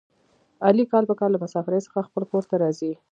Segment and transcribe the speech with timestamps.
[0.65, 2.91] علي کال په کال له مسافرۍ څخه خپل کورته راځي.